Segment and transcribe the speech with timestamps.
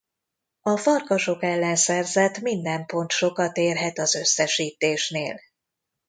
[0.61, 5.39] A Farkasok ellen szerzett minden pont sokat érhet az összesítésnél.